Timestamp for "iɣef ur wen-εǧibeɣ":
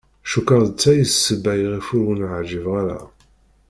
1.57-2.73